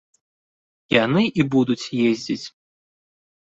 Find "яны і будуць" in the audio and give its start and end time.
1.03-1.91